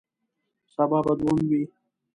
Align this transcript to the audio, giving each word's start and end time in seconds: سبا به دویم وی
سبا 0.73 0.99
به 1.05 1.13
دویم 1.19 1.41
وی 1.49 1.63